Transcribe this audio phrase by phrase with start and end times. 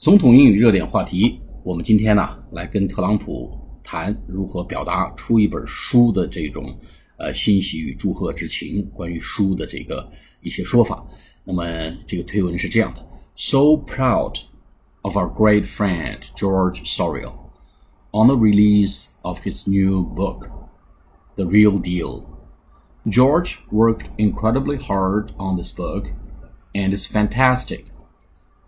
[0.00, 6.74] 总统英语热点话题，我们今天呢来跟特朗普谈如何表达出一本书的这种
[7.18, 10.10] 呃欣喜与祝贺之情，关于书的这个
[10.40, 11.06] 一些说法。
[11.44, 11.66] 那么
[12.06, 14.40] 这个推文是这样的：So proud
[15.02, 17.34] of our great friend George Sorial
[18.12, 20.48] on the release of his new book,
[21.34, 22.24] The Real Deal.
[23.06, 26.06] George worked incredibly hard on this book
[26.72, 27.84] and is fantastic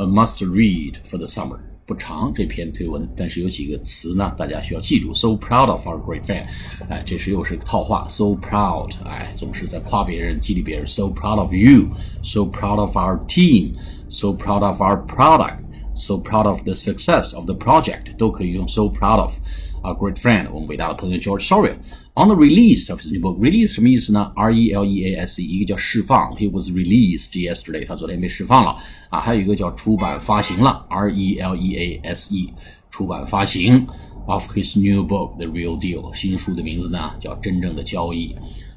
[0.00, 1.58] A must read for the summer。
[1.84, 5.12] 不长这篇推文，但是有几个词呢，大家需要记住。
[5.12, 6.46] So proud of our great fan，
[6.88, 8.06] 哎，这是又是个套话。
[8.08, 10.86] So proud，哎，总是在夸别人、激励别人。
[10.86, 15.59] So proud of you，so proud of our team，so proud of our product
[16.00, 19.34] so proud of the success of the project 都可以用 so proud of
[19.82, 21.76] our great friend 我们伟大的朋友 George Sorial
[22.14, 23.38] on the release of his new book.
[23.38, 28.76] Release 什么意思呢？R E L E A S E，一个叫释放，He was released yesterday，他昨天被释放了
[29.08, 29.20] 啊。
[29.20, 32.52] 还有一个叫出版发行了，R E L E A S E，
[32.90, 33.86] 出版发行
[34.26, 38.34] of his new book The Real Deal，新书的名字呢叫真正的交易。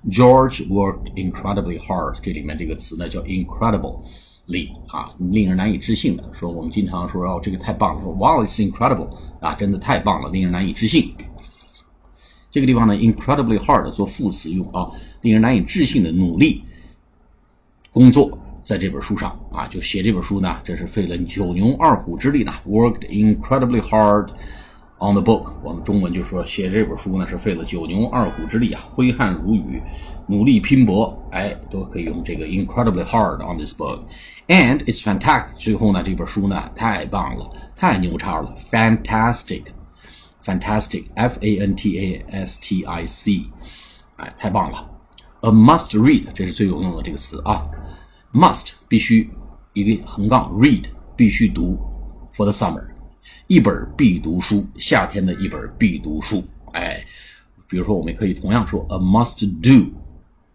[0.10, 4.00] George worked incredibly hard，这里面这个词呢叫 incredible。
[4.46, 6.24] 力啊，令人难以置信的。
[6.34, 11.14] 说我们经常说哦，这个太棒了，说 Wow, it's incredible 啊，真的太棒了，令人难以置信。
[12.52, 14.88] 这个地方呢，incredibly hard 做副词用啊，
[15.22, 16.64] 令人难以置信的努力
[17.92, 24.30] 工作，在这本书上啊，就写这本书呢，这是费了九牛二虎之力呢，worked incredibly hard
[25.00, 25.54] on the book。
[25.64, 29.82] 我们中文就说写这本书呢，是费了九牛二虎之力啊，挥汗如雨。
[30.26, 34.00] 努力拼搏，哎，都可以用这个 incredibly hard on this book。
[34.48, 35.48] And it's fantastic。
[35.58, 43.50] 最后呢，这本书呢太棒了，太牛叉了，fantastic，fantastic，f a n t a s t i c，
[44.16, 44.90] 哎，太棒了。
[45.42, 47.68] A must read，这是最有用的这个词啊
[48.34, 49.30] ，must 必须
[49.74, 50.86] 一个横杠 read
[51.18, 51.78] 必须读
[52.32, 52.86] ，for the summer，
[53.48, 56.44] 一本必读书，夏天的一本必读书。
[56.74, 57.04] 哎，
[57.68, 59.92] 比如说我们可以同样说 a must do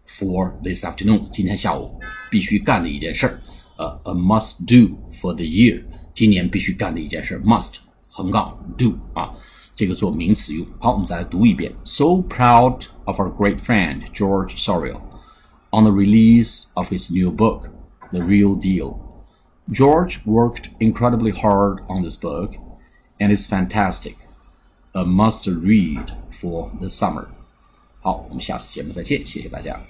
[0.07, 3.41] for this afternoon，今天下午必须干的一件事儿。
[3.77, 5.81] 呃、uh,，a must do for the year，
[6.13, 7.41] 今年必须干的一件事
[8.09, 9.31] 横杠 do 啊，
[9.73, 10.67] 这个做名词用。
[10.79, 11.71] 好，我们再来读一遍。
[11.85, 14.99] So proud of our great friend George Sorial
[15.71, 17.69] on the release of his new book,
[18.11, 18.97] The Real Deal.
[19.70, 22.54] George worked incredibly hard on this book,
[23.18, 24.16] and it's fantastic.
[24.94, 27.26] A must read for the summer.
[28.00, 29.80] 好，我们下次节目再见，谢谢大家。